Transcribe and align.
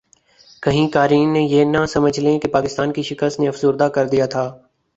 کہیں 0.63 0.87
قارئین 0.87 1.35
یہ 1.35 1.63
نہ 1.65 1.85
سمجھ 1.85 2.19
لیں 2.19 2.37
کہ 2.39 2.47
پاکستان 2.47 2.93
کی 2.93 3.01
شکست 3.03 3.39
نے 3.39 3.47
افسردہ 3.47 3.87
کردیا 3.95 4.25
تھا 4.25 4.45